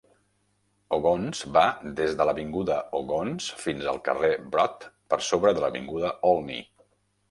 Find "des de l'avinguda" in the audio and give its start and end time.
1.99-2.79